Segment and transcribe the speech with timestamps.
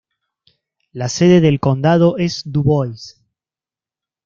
[0.93, 3.21] La sede del condado es Dubois.